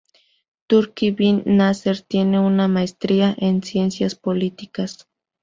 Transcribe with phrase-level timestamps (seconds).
[0.65, 5.07] Turki bin Nasser tiene una maestría en ciencias políticas.